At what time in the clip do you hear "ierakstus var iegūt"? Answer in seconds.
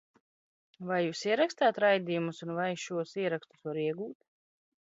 3.27-4.21